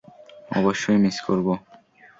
অবশ্যই 0.51 0.97
মিস 0.97 1.17
করবো। 1.21 1.53